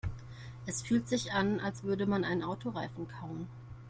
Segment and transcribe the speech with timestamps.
[0.65, 3.45] Es fühlt sich an, als würde man einen Autoreifen kauen.